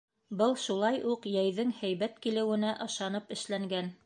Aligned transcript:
Был 0.37 0.55
шулай 0.61 0.97
уҡ 1.11 1.27
йәйҙең 1.33 1.75
һәйбәт 1.83 2.19
килеүенә 2.27 2.77
ышанып 2.89 3.35
эшләнгән. 3.39 3.99